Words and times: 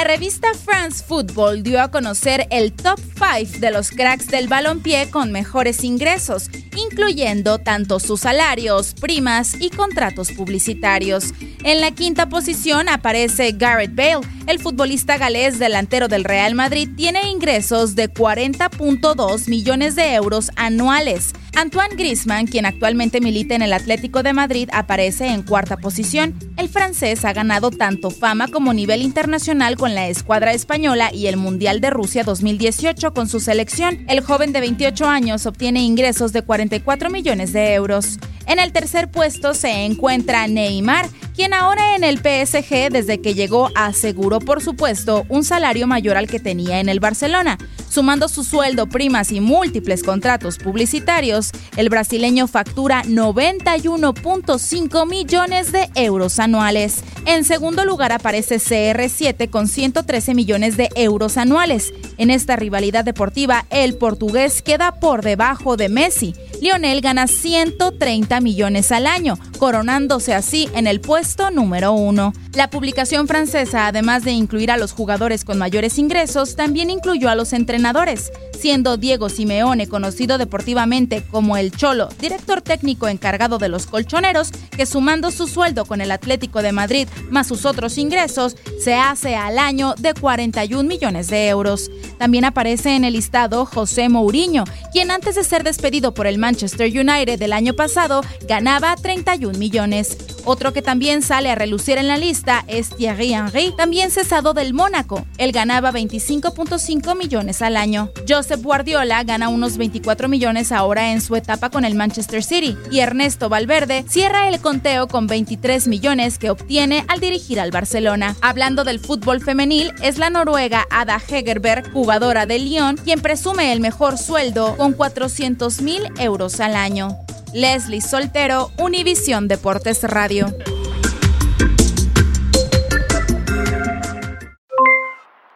La 0.00 0.04
revista 0.04 0.54
France 0.54 1.04
Football 1.06 1.62
dio 1.62 1.78
a 1.78 1.90
conocer 1.90 2.46
el 2.50 2.72
top 2.72 2.98
5 2.98 3.58
de 3.58 3.70
los 3.70 3.90
cracks 3.90 4.28
del 4.28 4.48
balompié 4.48 5.10
con 5.10 5.30
mejores 5.30 5.84
ingresos, 5.84 6.48
incluyendo 6.74 7.58
tanto 7.58 8.00
sus 8.00 8.20
salarios, 8.20 8.94
primas 8.94 9.60
y 9.60 9.68
contratos 9.68 10.32
publicitarios. 10.32 11.34
En 11.64 11.82
la 11.82 11.90
quinta 11.90 12.30
posición 12.30 12.88
aparece 12.88 13.52
Garrett 13.52 13.94
Bale. 13.94 14.26
El 14.46 14.58
futbolista 14.58 15.18
galés 15.18 15.58
delantero 15.58 16.08
del 16.08 16.24
Real 16.24 16.54
Madrid 16.54 16.88
tiene 16.96 17.28
ingresos 17.28 17.94
de 17.94 18.10
40.2 18.10 19.48
millones 19.48 19.96
de 19.96 20.14
euros 20.14 20.50
anuales. 20.56 21.34
Antoine 21.56 21.94
Griezmann, 21.96 22.46
quien 22.46 22.64
actualmente 22.64 23.20
milita 23.20 23.54
en 23.54 23.62
el 23.62 23.72
Atlético 23.72 24.22
de 24.22 24.32
Madrid, 24.32 24.68
aparece 24.72 25.26
en 25.26 25.42
cuarta 25.42 25.76
posición. 25.76 26.34
El 26.56 26.68
francés 26.68 27.24
ha 27.24 27.32
ganado 27.32 27.70
tanto 27.70 28.10
fama 28.10 28.48
como 28.48 28.72
nivel 28.72 29.02
internacional 29.02 29.76
con 29.76 29.89
la 29.94 30.08
escuadra 30.08 30.52
española 30.52 31.10
y 31.12 31.26
el 31.26 31.36
Mundial 31.36 31.80
de 31.80 31.90
Rusia 31.90 32.24
2018 32.24 33.12
con 33.12 33.28
su 33.28 33.40
selección. 33.40 34.04
El 34.08 34.20
joven 34.20 34.52
de 34.52 34.60
28 34.60 35.06
años 35.06 35.46
obtiene 35.46 35.82
ingresos 35.82 36.32
de 36.32 36.42
44 36.42 37.10
millones 37.10 37.52
de 37.52 37.74
euros. 37.74 38.18
En 38.46 38.58
el 38.58 38.72
tercer 38.72 39.10
puesto 39.10 39.54
se 39.54 39.84
encuentra 39.84 40.48
Neymar, 40.48 41.08
quien 41.34 41.54
ahora 41.54 41.94
en 41.94 42.04
el 42.04 42.18
PSG 42.18 42.90
desde 42.90 43.20
que 43.20 43.34
llegó 43.34 43.70
aseguró 43.74 44.40
por 44.40 44.62
supuesto 44.62 45.24
un 45.28 45.44
salario 45.44 45.86
mayor 45.86 46.16
al 46.16 46.28
que 46.28 46.40
tenía 46.40 46.80
en 46.80 46.88
el 46.88 47.00
Barcelona. 47.00 47.58
Sumando 47.88 48.28
su 48.28 48.44
sueldo, 48.44 48.86
primas 48.86 49.32
y 49.32 49.40
múltiples 49.40 50.02
contratos 50.02 50.58
publicitarios, 50.58 51.50
el 51.76 51.88
brasileño 51.88 52.46
factura 52.46 53.02
91.5 53.04 55.08
millones 55.08 55.72
de 55.72 55.90
euros 55.94 56.38
anuales. 56.38 57.02
En 57.26 57.44
segundo 57.44 57.84
lugar 57.84 58.12
aparece 58.12 58.56
CR7 58.56 59.50
con 59.50 59.66
113 59.66 60.34
millones 60.34 60.76
de 60.76 60.88
euros 60.94 61.36
anuales. 61.36 61.92
En 62.16 62.30
esta 62.30 62.56
rivalidad 62.56 63.04
deportiva, 63.04 63.66
el 63.70 63.96
portugués 63.96 64.62
queda 64.62 65.00
por 65.00 65.22
debajo 65.22 65.76
de 65.76 65.88
Messi. 65.88 66.34
Lionel 66.60 67.00
gana 67.00 67.26
130 67.26 68.40
millones 68.40 68.92
al 68.92 69.06
año, 69.06 69.38
coronándose 69.58 70.34
así 70.34 70.68
en 70.74 70.86
el 70.86 71.00
puesto 71.00 71.50
número 71.50 71.92
uno. 71.92 72.34
La 72.52 72.68
publicación 72.68 73.26
francesa, 73.26 73.86
además 73.86 74.24
de 74.24 74.32
incluir 74.32 74.70
a 74.70 74.76
los 74.76 74.92
jugadores 74.92 75.44
con 75.44 75.56
mayores 75.56 75.98
ingresos, 75.98 76.56
también 76.56 76.90
incluyó 76.90 77.30
a 77.30 77.34
los 77.34 77.54
entrenadores, 77.54 78.30
siendo 78.60 78.96
Diego 78.96 79.28
Simeone 79.28 79.88
conocido 79.88 80.36
deportivamente 80.36 81.22
como 81.22 81.56
el 81.56 81.72
Cholo, 81.72 82.08
director 82.20 82.60
técnico 82.60 83.08
encargado 83.08 83.58
de 83.58 83.68
los 83.68 83.86
colchoneros, 83.86 84.50
que 84.76 84.86
sumando 84.86 85.30
su 85.30 85.46
sueldo 85.46 85.86
con 85.86 86.00
el 86.00 86.10
Atlético 86.10 86.62
de 86.62 86.72
Madrid 86.72 87.08
más 87.30 87.46
sus 87.46 87.64
otros 87.64 87.96
ingresos, 87.96 88.56
se 88.78 88.94
hace 88.94 89.34
al 89.34 89.58
año 89.58 89.94
de 89.98 90.14
41 90.14 90.86
millones 90.86 91.28
de 91.28 91.48
euros. 91.48 91.90
También 92.18 92.44
aparece 92.44 92.96
en 92.96 93.04
el 93.04 93.14
listado 93.14 93.64
José 93.64 94.08
Mourinho, 94.08 94.64
quien 94.92 95.10
antes 95.10 95.36
de 95.36 95.44
ser 95.44 95.64
despedido 95.64 96.12
por 96.12 96.26
el 96.26 96.38
Manchester 96.38 96.88
United 96.88 97.38
del 97.38 97.52
año 97.52 97.74
pasado 97.74 98.22
ganaba 98.46 98.94
31 98.96 99.58
millones. 99.58 100.18
Otro 100.44 100.72
que 100.72 100.82
también 100.82 101.22
sale 101.22 101.50
a 101.50 101.54
relucir 101.54 101.98
en 101.98 102.08
la 102.08 102.16
lista 102.16 102.64
es 102.66 102.90
Thierry 102.90 103.34
Henry, 103.34 103.72
también 103.76 104.10
cesado 104.10 104.54
del 104.54 104.74
Mónaco. 104.74 105.26
Él 105.38 105.52
ganaba 105.52 105.92
25.5 105.92 107.16
millones 107.16 107.62
al 107.62 107.76
año. 107.76 108.10
Josep 108.28 108.62
Guardiola 108.62 109.22
gana 109.24 109.48
unos 109.48 109.76
24 109.76 110.28
millones 110.28 110.72
ahora 110.72 111.12
en 111.12 111.20
su 111.20 111.36
etapa 111.36 111.70
con 111.70 111.84
el 111.84 111.94
Manchester 111.94 112.42
City. 112.42 112.76
Y 112.90 113.00
Ernesto 113.00 113.48
Valverde 113.48 114.04
cierra 114.08 114.48
el 114.48 114.60
conteo 114.60 115.08
con 115.08 115.26
23 115.26 115.88
millones 115.88 116.38
que 116.38 116.50
obtiene 116.50 117.04
al 117.08 117.20
dirigir 117.20 117.60
al 117.60 117.70
Barcelona. 117.70 118.36
Hablando 118.40 118.84
del 118.84 119.00
fútbol 119.00 119.40
femenil, 119.40 119.92
es 120.02 120.18
la 120.18 120.30
noruega 120.30 120.86
Ada 120.90 121.20
Hegerberg, 121.26 121.92
jugadora 121.92 122.46
de 122.46 122.58
Lyon, 122.58 122.96
quien 122.96 123.20
presume 123.20 123.72
el 123.72 123.80
mejor 123.80 124.18
sueldo 124.18 124.76
con 124.76 124.92
400 124.92 125.82
mil 125.82 126.02
euros 126.18 126.60
al 126.60 126.74
año. 126.74 127.18
Leslie 127.52 128.00
Soltero, 128.00 128.70
Univisión 128.78 129.48
Deportes 129.48 130.04
Radio. 130.04 130.46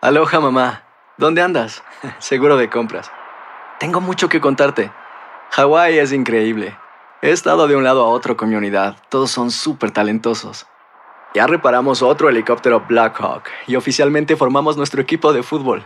Aloha 0.00 0.40
mamá, 0.40 0.82
¿dónde 1.18 1.40
andas? 1.40 1.84
Seguro 2.18 2.56
de 2.56 2.68
compras. 2.68 3.12
Tengo 3.78 4.00
mucho 4.00 4.28
que 4.28 4.40
contarte. 4.40 4.90
Hawái 5.50 5.98
es 5.98 6.12
increíble. 6.12 6.76
He 7.22 7.30
estado 7.30 7.68
de 7.68 7.76
un 7.76 7.84
lado 7.84 8.04
a 8.04 8.08
otro 8.08 8.36
con 8.36 8.48
mi 8.48 8.56
unidad. 8.56 8.96
Todos 9.08 9.30
son 9.30 9.52
súper 9.52 9.92
talentosos. 9.92 10.66
Ya 11.32 11.46
reparamos 11.46 12.02
otro 12.02 12.28
helicóptero 12.28 12.84
Blackhawk 12.88 13.44
y 13.68 13.76
oficialmente 13.76 14.34
formamos 14.34 14.76
nuestro 14.76 15.00
equipo 15.00 15.32
de 15.32 15.44
fútbol. 15.44 15.84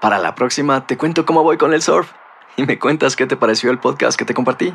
Para 0.00 0.18
la 0.18 0.34
próxima 0.34 0.84
te 0.86 0.96
cuento 0.96 1.24
cómo 1.24 1.44
voy 1.44 1.58
con 1.58 1.72
el 1.72 1.80
surf 1.80 2.10
y 2.56 2.66
me 2.66 2.80
cuentas 2.80 3.14
qué 3.14 3.26
te 3.26 3.36
pareció 3.36 3.70
el 3.70 3.78
podcast 3.78 4.18
que 4.18 4.24
te 4.24 4.34
compartí, 4.34 4.74